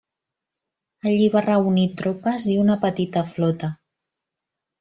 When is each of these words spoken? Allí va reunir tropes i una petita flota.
Allí 1.09 1.27
va 1.35 1.43
reunir 1.47 1.85
tropes 2.01 2.49
i 2.57 2.57
una 2.65 2.79
petita 2.87 3.27
flota. 3.37 3.73